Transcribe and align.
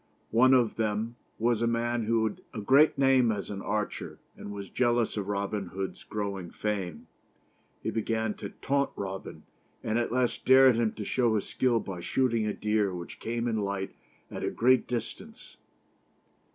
One 0.31 0.55
of 0.55 0.77
them 0.77 1.15
was 1.37 1.61
a 1.61 1.67
man 1.67 2.05
who 2.05 2.23
had 2.23 2.41
a 2.55 2.59
great 2.59 2.97
name 2.97 3.31
as 3.31 3.51
an 3.51 3.61
archer, 3.61 3.83
THE 3.85 3.91
STORY 3.93 4.09
OF 4.09 4.17
ROBIN 4.17 4.33
HOOD. 4.33 4.43
and 4.47 4.55
was 4.55 4.69
jealous 4.71 5.17
of 5.17 5.27
Robin 5.27 5.65
Hood's 5.67 6.03
growing 6.05 6.49
fame. 6.49 7.07
He 7.83 7.91
began 7.91 8.33
to 8.33 8.49
taunt 8.49 8.89
Robin, 8.95 9.43
and 9.83 9.99
at 9.99 10.11
last 10.11 10.43
dared 10.43 10.75
him 10.75 10.93
to 10.93 11.05
show 11.05 11.35
his 11.35 11.45
skill 11.47 11.79
by 11.79 11.99
shooting 11.99 12.47
a 12.47 12.53
deer 12.55 12.91
which 12.95 13.19
came 13.19 13.47
in 13.47 13.63
sight 13.63 13.93
at 14.31 14.43
a 14.43 14.49
great 14.49 14.87
distance. 14.87 15.57